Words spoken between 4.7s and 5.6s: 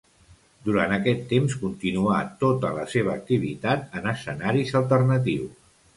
alternatius.